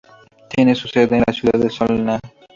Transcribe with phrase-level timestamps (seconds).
[0.49, 2.19] Tiene su sede en la ciudad de Solna.